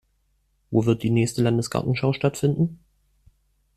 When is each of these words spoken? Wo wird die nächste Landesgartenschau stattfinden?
Wo 0.71 0.87
wird 0.87 1.03
die 1.03 1.11
nächste 1.11 1.43
Landesgartenschau 1.43 2.11
stattfinden? 2.13 2.79